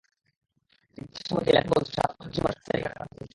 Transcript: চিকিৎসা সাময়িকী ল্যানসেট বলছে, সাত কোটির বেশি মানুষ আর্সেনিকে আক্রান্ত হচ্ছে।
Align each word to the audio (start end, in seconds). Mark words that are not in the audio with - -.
চিকিৎসা 0.97 1.21
সাময়িকী 1.27 1.51
ল্যানসেট 1.51 1.71
বলছে, 1.73 1.91
সাত 1.97 2.11
কোটির 2.11 2.29
বেশি 2.29 2.41
মানুষ 2.41 2.57
আর্সেনিকে 2.57 2.89
আক্রান্ত 2.89 3.13
হচ্ছে। 3.13 3.29